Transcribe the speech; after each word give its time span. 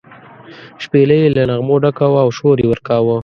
شپېلۍ 0.83 1.19
یې 1.23 1.31
له 1.35 1.41
نغمو 1.49 1.75
ډکه 1.83 2.05
وه 2.11 2.21
او 2.23 2.29
شور 2.37 2.57
یې 2.61 2.67
ورکاوه. 2.69 3.15